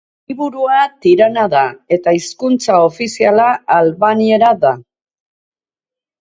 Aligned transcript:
Hiriburua 0.33 0.77
Tirana 1.05 1.43
da 1.53 1.61
eta 1.97 2.13
hizkuntza 2.19 2.79
ofiziala 2.87 3.47
albaniera 3.77 4.51
da. 4.65 4.73